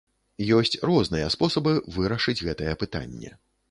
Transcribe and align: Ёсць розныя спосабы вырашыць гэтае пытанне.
Ёсць 0.59 0.79
розныя 0.91 1.29
спосабы 1.35 1.77
вырашыць 1.99 2.39
гэтае 2.47 2.79
пытанне. 2.87 3.41